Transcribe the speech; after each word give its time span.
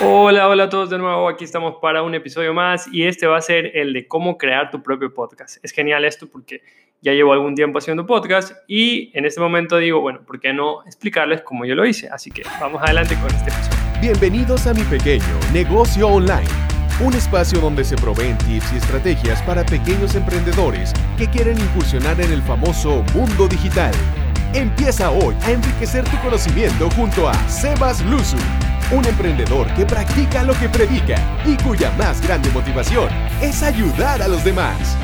Hola, 0.00 0.46
hola 0.46 0.64
a 0.64 0.68
todos 0.68 0.90
de 0.90 0.98
nuevo. 0.98 1.28
Aquí 1.28 1.42
estamos 1.42 1.78
para 1.82 2.04
un 2.04 2.14
episodio 2.14 2.54
más 2.54 2.86
y 2.92 3.02
este 3.02 3.26
va 3.26 3.36
a 3.36 3.40
ser 3.40 3.76
el 3.76 3.92
de 3.92 4.06
cómo 4.06 4.38
crear 4.38 4.70
tu 4.70 4.80
propio 4.80 5.12
podcast. 5.12 5.58
Es 5.64 5.72
genial 5.72 6.04
esto 6.04 6.28
porque 6.30 6.62
ya 7.00 7.12
llevo 7.12 7.32
algún 7.32 7.56
tiempo 7.56 7.78
haciendo 7.78 8.06
podcast 8.06 8.52
y 8.68 9.10
en 9.18 9.24
este 9.24 9.40
momento 9.40 9.76
digo, 9.78 10.00
bueno, 10.00 10.20
¿por 10.24 10.38
qué 10.38 10.52
no 10.52 10.84
explicarles 10.84 11.42
cómo 11.42 11.64
yo 11.64 11.74
lo 11.74 11.84
hice? 11.84 12.08
Así 12.10 12.30
que 12.30 12.44
vamos 12.60 12.80
adelante 12.80 13.16
con 13.16 13.26
este 13.26 13.50
episodio. 13.50 14.00
Bienvenidos 14.00 14.68
a 14.68 14.74
mi 14.74 14.82
pequeño 14.82 15.24
negocio 15.52 16.06
online, 16.06 16.48
un 17.04 17.14
espacio 17.14 17.58
donde 17.58 17.82
se 17.82 17.96
proveen 17.96 18.38
tips 18.38 18.72
y 18.74 18.76
estrategias 18.76 19.42
para 19.42 19.66
pequeños 19.66 20.14
emprendedores 20.14 20.92
que 21.16 21.28
quieren 21.28 21.58
incursionar 21.58 22.20
en 22.20 22.30
el 22.30 22.42
famoso 22.42 23.04
mundo 23.14 23.48
digital. 23.48 23.92
Empieza 24.54 25.10
hoy 25.10 25.34
a 25.42 25.50
enriquecer 25.50 26.04
tu 26.04 26.16
conocimiento 26.18 26.88
junto 26.90 27.28
a 27.28 27.34
Sebas 27.48 28.04
Luzu 28.04 28.36
un 28.90 29.04
emprendedor 29.04 29.66
que 29.74 29.84
practica 29.84 30.42
lo 30.42 30.54
que 30.54 30.66
predica 30.68 31.16
y 31.44 31.56
cuya 31.62 31.90
más 31.98 32.26
grande 32.26 32.48
motivación 32.50 33.08
es 33.42 33.62
ayudar 33.62 34.22
a 34.22 34.28
los 34.28 34.42
demás. 34.42 34.96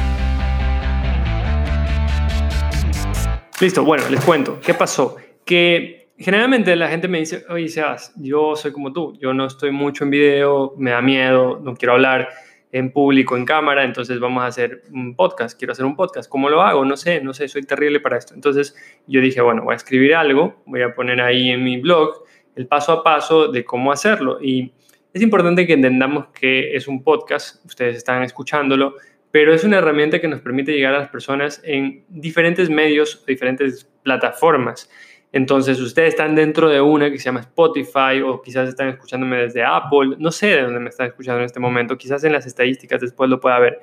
Listo, 3.61 3.85
bueno, 3.85 4.05
les 4.09 4.25
cuento. 4.25 4.59
¿Qué 4.65 4.73
pasó? 4.73 5.17
Que 5.45 6.09
generalmente 6.17 6.75
la 6.77 6.89
gente 6.89 7.09
me 7.09 7.19
dice, 7.19 7.45
oye, 7.51 7.69
Sebas, 7.69 8.15
yo 8.17 8.57
soy 8.57 8.73
como 8.73 8.93
tú, 8.93 9.19
yo 9.21 9.35
no 9.35 9.47
estoy 9.47 9.71
mucho 9.71 10.05
en 10.05 10.11
video, 10.11 10.75
me 10.79 10.93
da 10.93 11.03
miedo, 11.03 11.61
no 11.63 11.75
quiero 11.75 11.93
hablar 11.93 12.31
en 12.73 12.91
público, 12.91 13.37
en 13.37 13.45
cámara, 13.45 13.85
entonces 13.85 14.19
vamos 14.19 14.43
a 14.45 14.47
hacer 14.47 14.83
un 14.93 15.15
podcast, 15.15 15.59
quiero 15.59 15.73
hacer 15.73 15.85
un 15.85 15.95
podcast, 15.95 16.29
¿cómo 16.31 16.49
lo 16.49 16.63
hago? 16.63 16.87
No 16.87 16.97
sé, 16.97 17.21
no 17.21 17.35
sé, 17.35 17.49
soy 17.49 17.63
terrible 17.63 18.01
para 18.01 18.17
esto. 18.17 18.35
Entonces 18.35 18.75
yo 19.07 19.21
dije, 19.21 19.43
bueno, 19.43 19.63
voy 19.63 19.75
a 19.75 19.77
escribir 19.77 20.15
algo, 20.15 20.63
voy 20.65 20.81
a 20.83 20.95
poner 20.95 21.21
ahí 21.21 21.51
en 21.51 21.63
mi 21.63 21.77
blog 21.77 22.25
el 22.57 22.67
paso 22.67 22.93
a 22.93 23.03
paso 23.03 23.49
de 23.49 23.65
cómo 23.65 23.93
hacerlo. 23.93 24.39
Y 24.41 24.73
es 25.13 25.23
importante 25.23 25.67
que 25.67 25.75
entendamos 25.75 26.29
que 26.29 26.75
es 26.75 26.89
un 26.89 27.03
podcast, 27.03 27.65
ustedes 27.65 27.97
están 27.97 28.23
escuchándolo, 28.23 28.95
pero 29.31 29.53
es 29.53 29.65
una 29.65 29.79
herramienta 29.79 30.21
que 30.21 30.29
nos 30.29 30.41
permite 30.41 30.73
llegar 30.73 30.95
a 30.95 30.99
las 30.99 31.09
personas 31.09 31.61
en 31.65 32.05
diferentes 32.09 32.71
medios, 32.71 33.25
diferentes 33.27 33.91
plataformas. 34.03 34.89
Entonces, 35.33 35.81
ustedes 35.81 36.11
están 36.11 36.37
dentro 36.37 36.69
de 36.69 36.81
una 36.81 37.11
que 37.11 37.19
se 37.19 37.25
llama 37.25 37.41
Spotify 37.41 38.21
o 38.25 38.41
quizás 38.41 38.69
están 38.69 38.91
escuchándome 38.91 39.39
desde 39.39 39.65
Apple, 39.65 40.15
no 40.19 40.31
sé 40.31 40.47
de 40.47 40.63
dónde 40.63 40.79
me 40.79 40.91
están 40.91 41.09
escuchando 41.09 41.41
en 41.41 41.47
este 41.47 41.59
momento, 41.59 41.99
quizás 41.99 42.23
en 42.23 42.33
las 42.33 42.47
estadísticas 42.47 43.01
después 43.01 43.29
lo 43.29 43.41
pueda 43.41 43.59
ver 43.59 43.81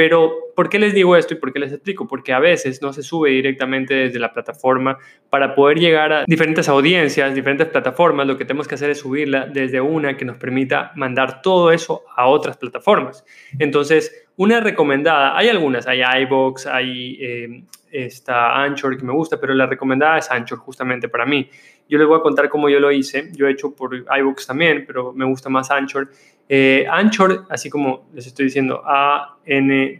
pero, 0.00 0.54
¿por 0.56 0.70
qué 0.70 0.78
les 0.78 0.94
digo 0.94 1.14
esto 1.14 1.34
y 1.34 1.36
por 1.36 1.52
qué 1.52 1.58
les 1.58 1.72
explico? 1.72 2.08
Porque 2.08 2.32
a 2.32 2.38
veces 2.38 2.80
no 2.80 2.90
se 2.90 3.02
sube 3.02 3.28
directamente 3.32 3.92
desde 3.92 4.18
la 4.18 4.32
plataforma 4.32 4.96
para 5.28 5.54
poder 5.54 5.78
llegar 5.78 6.10
a 6.10 6.24
diferentes 6.26 6.70
audiencias, 6.70 7.34
diferentes 7.34 7.68
plataformas. 7.68 8.26
Lo 8.26 8.38
que 8.38 8.46
tenemos 8.46 8.66
que 8.66 8.76
hacer 8.76 8.88
es 8.88 9.00
subirla 9.00 9.44
desde 9.44 9.78
una 9.78 10.16
que 10.16 10.24
nos 10.24 10.38
permita 10.38 10.92
mandar 10.96 11.42
todo 11.42 11.70
eso 11.70 12.04
a 12.16 12.28
otras 12.28 12.56
plataformas. 12.56 13.26
Entonces, 13.58 14.26
una 14.40 14.58
recomendada, 14.58 15.36
hay 15.36 15.48
algunas, 15.48 15.86
hay 15.86 16.00
iBox, 16.22 16.66
hay 16.66 17.18
eh, 17.20 17.62
esta 17.92 18.62
Anchor 18.62 18.96
que 18.96 19.04
me 19.04 19.12
gusta, 19.12 19.38
pero 19.38 19.52
la 19.52 19.66
recomendada 19.66 20.16
es 20.16 20.30
Anchor 20.30 20.58
justamente 20.60 21.10
para 21.10 21.26
mí. 21.26 21.46
Yo 21.86 21.98
les 21.98 22.08
voy 22.08 22.18
a 22.18 22.22
contar 22.22 22.48
cómo 22.48 22.70
yo 22.70 22.80
lo 22.80 22.90
hice. 22.90 23.28
Yo 23.34 23.46
he 23.46 23.50
hecho 23.50 23.74
por 23.74 23.94
iBooks 23.94 24.46
también, 24.46 24.84
pero 24.86 25.12
me 25.12 25.26
gusta 25.26 25.50
más 25.50 25.70
Anchor. 25.70 26.08
Eh, 26.48 26.86
Anchor, 26.90 27.44
así 27.50 27.68
como 27.68 28.08
les 28.14 28.28
estoy 28.28 28.46
diciendo, 28.46 28.82
A-N-C-H-O-R, 28.86 29.94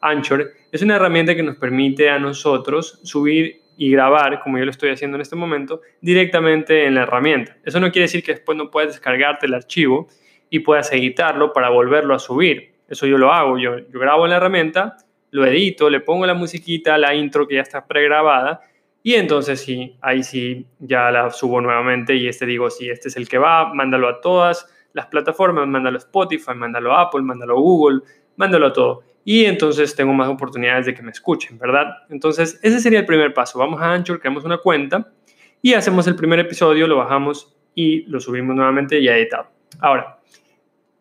Anchor, 0.00 0.50
es 0.72 0.80
una 0.80 0.96
herramienta 0.96 1.34
que 1.34 1.42
nos 1.42 1.56
permite 1.56 2.08
a 2.08 2.18
nosotros 2.18 3.00
subir 3.02 3.60
y 3.76 3.90
grabar, 3.90 4.40
como 4.40 4.56
yo 4.56 4.64
lo 4.64 4.70
estoy 4.70 4.88
haciendo 4.88 5.18
en 5.18 5.20
este 5.20 5.36
momento, 5.36 5.82
directamente 6.00 6.86
en 6.86 6.94
la 6.94 7.02
herramienta. 7.02 7.58
Eso 7.66 7.80
no 7.80 7.92
quiere 7.92 8.04
decir 8.04 8.24
que 8.24 8.32
después 8.32 8.56
no 8.56 8.70
puedas 8.70 8.92
descargarte 8.92 9.44
el 9.44 9.52
archivo 9.52 10.08
y 10.50 10.60
puedas 10.60 10.92
editarlo 10.92 11.52
para 11.52 11.68
volverlo 11.68 12.14
a 12.14 12.18
subir. 12.18 12.74
Eso 12.88 13.06
yo 13.06 13.18
lo 13.18 13.32
hago. 13.32 13.58
Yo, 13.58 13.78
yo 13.78 13.98
grabo 13.98 14.24
en 14.24 14.30
la 14.30 14.36
herramienta, 14.36 14.96
lo 15.30 15.44
edito, 15.46 15.90
le 15.90 16.00
pongo 16.00 16.26
la 16.26 16.34
musiquita, 16.34 16.98
la 16.98 17.14
intro 17.14 17.48
que 17.48 17.56
ya 17.56 17.62
está 17.62 17.86
pregrabada 17.86 18.60
y 19.06 19.16
entonces 19.16 19.60
sí, 19.60 19.98
ahí 20.00 20.22
sí 20.22 20.66
ya 20.78 21.10
la 21.10 21.30
subo 21.30 21.60
nuevamente 21.60 22.16
y 22.16 22.26
este 22.26 22.46
digo, 22.46 22.70
sí, 22.70 22.88
este 22.88 23.08
es 23.08 23.16
el 23.18 23.28
que 23.28 23.36
va, 23.36 23.74
mándalo 23.74 24.08
a 24.08 24.22
todas 24.22 24.66
las 24.94 25.06
plataformas, 25.08 25.68
mándalo 25.68 25.96
a 25.96 25.98
Spotify, 25.98 26.54
mándalo 26.56 26.94
a 26.94 27.02
Apple, 27.02 27.20
mándalo 27.20 27.52
a 27.52 27.60
Google, 27.60 28.00
mándalo 28.36 28.68
a 28.68 28.72
todo. 28.72 29.02
Y 29.22 29.44
entonces 29.44 29.94
tengo 29.94 30.14
más 30.14 30.30
oportunidades 30.30 30.86
de 30.86 30.94
que 30.94 31.02
me 31.02 31.10
escuchen, 31.10 31.58
¿verdad? 31.58 31.98
Entonces 32.08 32.58
ese 32.62 32.80
sería 32.80 33.00
el 33.00 33.04
primer 33.04 33.34
paso. 33.34 33.58
Vamos 33.58 33.78
a 33.82 33.92
Anchor, 33.92 34.18
creamos 34.20 34.42
una 34.44 34.56
cuenta 34.56 35.12
y 35.60 35.74
hacemos 35.74 36.06
el 36.06 36.16
primer 36.16 36.38
episodio, 36.38 36.86
lo 36.86 36.96
bajamos 36.96 37.54
y 37.74 38.04
lo 38.04 38.20
subimos 38.20 38.56
nuevamente 38.56 39.02
ya 39.02 39.18
editado. 39.18 39.53
Ahora, 39.80 40.18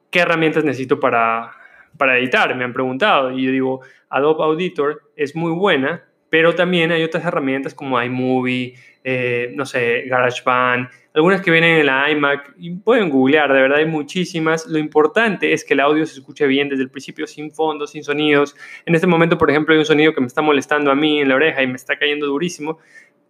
¿qué 0.09 0.19
herramientas 0.19 0.63
necesito 0.63 0.99
para, 0.99 1.51
para 1.97 2.17
editar? 2.17 2.55
Me 2.55 2.63
han 2.63 2.73
preguntado 2.73 3.31
y 3.31 3.45
yo 3.45 3.51
digo, 3.51 3.81
Adobe 4.09 4.43
Auditor 4.43 5.11
es 5.15 5.35
muy 5.35 5.51
buena 5.51 6.03
pero 6.33 6.55
también 6.55 6.91
hay 6.91 7.03
otras 7.03 7.23
herramientas 7.25 7.75
como 7.75 8.01
iMovie, 8.01 8.73
eh, 9.03 9.51
no 9.53 9.67
sé, 9.67 10.05
GarageBand, 10.07 10.89
algunas 11.13 11.41
que 11.43 11.51
vienen 11.51 11.81
en 11.81 11.85
la 11.85 12.09
iMac 12.09 12.55
y 12.57 12.71
pueden 12.71 13.11
googlear, 13.11 13.53
de 13.53 13.61
verdad 13.61 13.77
hay 13.77 13.85
muchísimas. 13.85 14.65
Lo 14.65 14.79
importante 14.79 15.53
es 15.53 15.63
que 15.63 15.75
el 15.75 15.79
audio 15.79 16.03
se 16.07 16.15
escuche 16.15 16.47
bien 16.47 16.69
desde 16.69 16.81
el 16.81 16.89
principio, 16.89 17.27
sin 17.27 17.51
fondos, 17.51 17.91
sin 17.91 18.03
sonidos. 18.03 18.55
En 18.87 18.95
este 18.95 19.05
momento, 19.05 19.37
por 19.37 19.51
ejemplo, 19.51 19.75
hay 19.75 19.79
un 19.79 19.85
sonido 19.85 20.15
que 20.15 20.21
me 20.21 20.25
está 20.25 20.41
molestando 20.41 20.89
a 20.89 20.95
mí 20.95 21.21
en 21.21 21.29
la 21.29 21.35
oreja 21.35 21.61
y 21.61 21.67
me 21.67 21.75
está 21.75 21.99
cayendo 21.99 22.25
durísimo, 22.25 22.79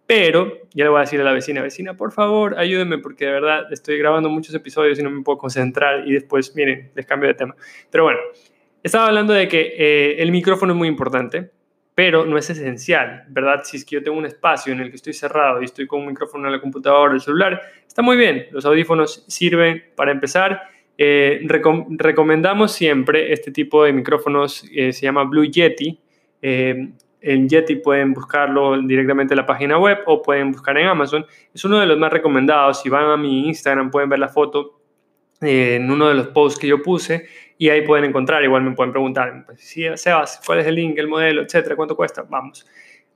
pero 0.06 0.60
ya 0.74 0.84
le 0.84 0.90
voy 0.90 0.98
a 0.98 1.00
decir 1.02 1.20
a 1.20 1.24
la 1.24 1.32
vecina, 1.32 1.62
vecina, 1.62 1.96
por 1.96 2.12
favor, 2.12 2.58
ayúdeme 2.58 2.98
porque 2.98 3.26
de 3.26 3.32
verdad 3.32 3.72
estoy 3.72 3.98
grabando 3.98 4.28
muchos 4.28 4.54
episodios 4.54 4.98
y 4.98 5.02
no 5.02 5.10
me 5.10 5.22
puedo 5.22 5.38
concentrar 5.38 6.06
y 6.06 6.12
después, 6.12 6.54
miren, 6.54 6.90
les 6.94 7.06
cambio 7.06 7.28
de 7.28 7.34
tema. 7.34 7.56
Pero 7.90 8.04
bueno, 8.04 8.20
estaba 8.82 9.06
hablando 9.06 9.32
de 9.32 9.48
que 9.48 9.74
eh, 9.78 10.16
el 10.22 10.30
micrófono 10.30 10.72
es 10.72 10.78
muy 10.78 10.88
importante 10.88 11.50
pero 11.94 12.26
no 12.26 12.36
es 12.36 12.50
esencial, 12.50 13.24
¿verdad? 13.28 13.62
Si 13.64 13.76
es 13.76 13.84
que 13.84 13.94
yo 13.96 14.02
tengo 14.02 14.18
un 14.18 14.26
espacio 14.26 14.72
en 14.72 14.80
el 14.80 14.90
que 14.90 14.96
estoy 14.96 15.12
cerrado 15.12 15.62
y 15.62 15.66
estoy 15.66 15.86
con 15.86 16.00
un 16.00 16.08
micrófono 16.08 16.46
en 16.46 16.52
la 16.52 16.60
computadora, 16.60 17.14
el 17.14 17.20
celular, 17.20 17.60
está 17.86 18.02
muy 18.02 18.16
bien. 18.16 18.46
Los 18.50 18.64
audífonos 18.64 19.24
sirven 19.28 19.84
para 19.94 20.10
empezar. 20.10 20.62
Eh, 20.98 21.40
recomendamos 21.48 22.72
siempre 22.72 23.32
este 23.32 23.52
tipo 23.52 23.84
de 23.84 23.92
micrófonos, 23.92 24.68
eh, 24.74 24.92
se 24.92 25.02
llama 25.02 25.24
Blue 25.24 25.44
Yeti. 25.44 26.00
Eh, 26.42 26.88
en 27.24 27.48
Yeti 27.48 27.76
pueden 27.76 28.12
buscarlo 28.12 28.80
directamente 28.82 29.32
en 29.32 29.38
la 29.38 29.46
página 29.46 29.78
web 29.78 29.98
o 30.06 30.20
pueden 30.20 30.52
buscar 30.52 30.76
en 30.76 30.88
Amazon. 30.88 31.24
Es 31.54 31.64
uno 31.64 31.80
de 31.80 31.86
los 31.86 31.98
más 31.98 32.12
recomendados. 32.12 32.82
Si 32.82 32.90
van 32.90 33.10
a 33.10 33.16
mi 33.16 33.48
Instagram 33.48 33.90
pueden 33.90 34.10
ver 34.10 34.18
la 34.18 34.28
foto 34.28 34.80
en 35.40 35.90
uno 35.90 36.08
de 36.08 36.14
los 36.14 36.28
posts 36.28 36.60
que 36.60 36.66
yo 36.66 36.82
puse 36.82 37.26
y 37.56 37.70
ahí 37.70 37.80
pueden 37.82 38.04
encontrar, 38.04 38.44
igual 38.44 38.62
me 38.62 38.72
pueden 38.72 38.92
preguntar, 38.92 39.44
pues, 39.46 39.74
Sebas, 39.96 40.42
¿cuál 40.44 40.58
es 40.60 40.66
el 40.66 40.74
link, 40.74 40.98
el 40.98 41.08
modelo, 41.08 41.42
etcétera? 41.42 41.76
¿Cuánto 41.76 41.96
cuesta? 41.96 42.26
Vamos. 42.28 42.66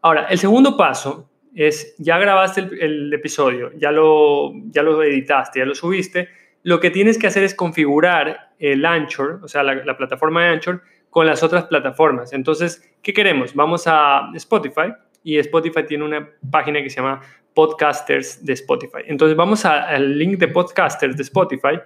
Ahora, 0.00 0.26
el 0.30 0.38
segundo 0.38 0.74
paso 0.74 1.28
es, 1.54 1.94
ya 1.98 2.18
grabaste 2.18 2.60
el, 2.80 3.12
episodio, 3.12 3.72
ya 3.76 3.90
lo, 3.92 4.52
ya 4.70 4.82
lo 4.82 5.02
editaste, 5.02 5.58
ya 5.58 5.66
lo 5.66 5.74
subiste, 5.74 6.28
lo 6.62 6.80
que 6.80 6.90
tienes 6.90 7.18
que 7.18 7.26
hacer 7.26 7.42
es 7.42 7.54
configurar 7.54 8.52
el 8.58 8.84
Anchor, 8.86 9.40
o 9.42 9.48
sea, 9.48 9.62
la, 9.62 9.74
la 9.74 9.96
plataforma 9.96 10.44
de 10.44 10.48
Anchor, 10.50 10.82
con 11.10 11.26
las 11.26 11.42
otras 11.42 11.64
plataformas. 11.64 12.32
Entonces, 12.32 12.90
¿qué 13.02 13.12
queremos? 13.12 13.54
Vamos 13.54 13.84
a 13.86 14.30
Spotify 14.34 14.92
y 15.22 15.38
Spotify 15.38 15.84
tiene 15.86 16.04
una 16.04 16.28
página 16.50 16.82
que 16.82 16.90
se 16.90 16.96
llama 16.96 17.20
Podcasters 17.54 18.44
de 18.44 18.52
Spotify. 18.52 19.02
Entonces, 19.06 19.36
vamos 19.36 19.64
al 19.64 20.18
link 20.18 20.38
de 20.38 20.48
Podcasters 20.48 21.16
de 21.16 21.22
Spotify 21.22 21.80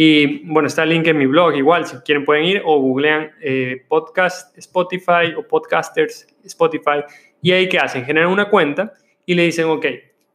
y 0.00 0.46
bueno, 0.46 0.68
está 0.68 0.84
el 0.84 0.90
link 0.90 1.08
en 1.08 1.18
mi 1.18 1.26
blog 1.26 1.56
igual, 1.56 1.84
si 1.84 1.96
quieren 1.98 2.24
pueden 2.24 2.44
ir 2.44 2.62
o 2.64 2.78
googlean 2.78 3.32
eh, 3.40 3.84
podcast 3.88 4.56
Spotify 4.56 5.34
o 5.36 5.42
podcasters 5.42 6.24
Spotify 6.44 7.02
y 7.42 7.50
ahí 7.50 7.68
qué 7.68 7.80
hacen, 7.80 8.04
generan 8.04 8.30
una 8.30 8.48
cuenta 8.48 8.92
y 9.26 9.34
le 9.34 9.42
dicen, 9.42 9.64
ok, 9.64 9.86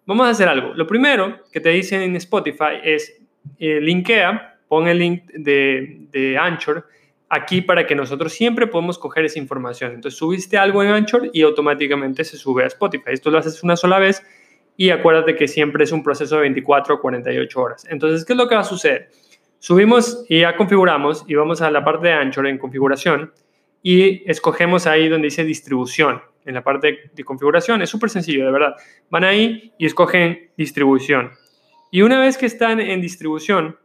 vamos 0.05 0.27
a 0.27 0.31
hacer 0.31 0.49
algo. 0.49 0.73
Lo 0.73 0.85
primero 0.85 1.39
que 1.49 1.61
te 1.61 1.69
dicen 1.69 2.01
en 2.01 2.15
Spotify 2.17 2.81
es, 2.83 3.21
eh, 3.57 3.79
linkea, 3.79 4.59
pon 4.67 4.87
el 4.87 4.99
link 4.99 5.31
de, 5.31 6.07
de 6.11 6.37
Anchor 6.37 6.85
aquí 7.33 7.61
para 7.61 7.87
que 7.87 7.95
nosotros 7.95 8.31
siempre 8.31 8.67
podamos 8.67 8.99
coger 8.99 9.25
esa 9.25 9.39
información. 9.39 9.93
Entonces 9.93 10.17
subiste 10.17 10.57
algo 10.57 10.83
en 10.83 10.89
Anchor 10.89 11.29
y 11.33 11.41
automáticamente 11.41 12.23
se 12.23 12.37
sube 12.37 12.63
a 12.63 12.67
Spotify. 12.67 13.11
Esto 13.11 13.31
lo 13.31 13.39
haces 13.39 13.63
una 13.63 13.75
sola 13.75 13.97
vez 13.99 14.23
y 14.77 14.91
acuérdate 14.91 15.35
que 15.35 15.47
siempre 15.47 15.83
es 15.83 15.91
un 15.91 16.03
proceso 16.03 16.35
de 16.35 16.41
24 16.41 16.95
o 16.95 17.01
48 17.01 17.61
horas. 17.61 17.85
Entonces, 17.89 18.25
¿qué 18.25 18.33
es 18.33 18.37
lo 18.37 18.47
que 18.47 18.55
va 18.55 18.61
a 18.61 18.65
suceder? 18.65 19.09
Subimos 19.59 20.25
y 20.29 20.41
ya 20.41 20.55
configuramos 20.55 21.25
y 21.27 21.35
vamos 21.35 21.61
a 21.61 21.71
la 21.71 21.83
parte 21.83 22.07
de 22.07 22.13
Anchor 22.13 22.47
en 22.47 22.57
configuración 22.57 23.31
y 23.81 24.29
escogemos 24.29 24.85
ahí 24.87 25.09
donde 25.09 25.27
dice 25.27 25.43
distribución. 25.43 26.21
En 26.45 26.55
la 26.55 26.63
parte 26.63 27.11
de 27.13 27.23
configuración 27.23 27.81
es 27.81 27.89
súper 27.89 28.09
sencillo, 28.09 28.45
de 28.45 28.51
verdad. 28.51 28.75
Van 29.09 29.23
ahí 29.23 29.73
y 29.77 29.85
escogen 29.85 30.51
distribución. 30.57 31.31
Y 31.89 32.01
una 32.01 32.19
vez 32.19 32.37
que 32.37 32.45
están 32.45 32.79
en 32.79 32.99
distribución, 33.01 33.77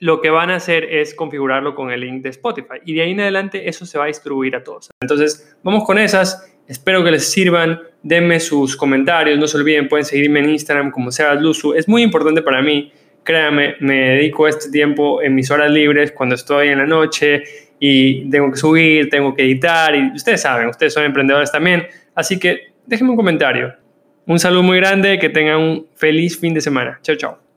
lo 0.00 0.20
que 0.20 0.30
van 0.30 0.50
a 0.50 0.56
hacer 0.56 0.84
es 0.84 1.14
configurarlo 1.14 1.74
con 1.74 1.90
el 1.90 2.00
link 2.00 2.22
de 2.22 2.28
Spotify 2.30 2.78
y 2.84 2.94
de 2.94 3.02
ahí 3.02 3.10
en 3.10 3.20
adelante 3.20 3.68
eso 3.68 3.84
se 3.84 3.98
va 3.98 4.04
a 4.04 4.06
distribuir 4.06 4.54
a 4.54 4.62
todos. 4.62 4.90
Entonces, 5.00 5.56
vamos 5.62 5.84
con 5.84 5.98
esas. 5.98 6.54
Espero 6.66 7.02
que 7.02 7.10
les 7.10 7.30
sirvan. 7.30 7.80
Denme 8.02 8.38
sus 8.40 8.76
comentarios. 8.76 9.38
No 9.38 9.46
se 9.46 9.56
olviden, 9.56 9.88
pueden 9.88 10.04
seguirme 10.04 10.40
en 10.40 10.50
Instagram 10.50 10.90
como 10.90 11.10
Sebas 11.10 11.40
Luzu. 11.40 11.74
Es 11.74 11.88
muy 11.88 12.02
importante 12.02 12.42
para 12.42 12.62
mí. 12.62 12.92
Créanme, 13.24 13.76
me 13.80 14.10
dedico 14.10 14.46
este 14.46 14.70
tiempo 14.70 15.20
en 15.22 15.34
mis 15.34 15.50
horas 15.50 15.70
libres 15.70 16.12
cuando 16.12 16.34
estoy 16.34 16.68
en 16.68 16.78
la 16.78 16.86
noche 16.86 17.42
y 17.80 18.28
tengo 18.30 18.50
que 18.50 18.56
subir, 18.56 19.10
tengo 19.10 19.34
que 19.34 19.42
editar. 19.42 19.94
Y 19.94 20.12
ustedes 20.14 20.42
saben, 20.42 20.68
ustedes 20.68 20.94
son 20.94 21.04
emprendedores 21.04 21.50
también. 21.50 21.86
Así 22.14 22.38
que 22.38 22.72
déjenme 22.86 23.10
un 23.10 23.16
comentario. 23.16 23.74
Un 24.26 24.38
saludo 24.38 24.62
muy 24.62 24.78
grande. 24.78 25.18
Que 25.18 25.28
tengan 25.28 25.58
un 25.58 25.86
feliz 25.94 26.38
fin 26.38 26.54
de 26.54 26.60
semana. 26.60 27.00
Chao, 27.02 27.16
chao. 27.16 27.47